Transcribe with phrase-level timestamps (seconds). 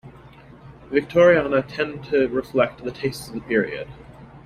[0.89, 3.87] Victoriana tend to reflect the tastes of the period.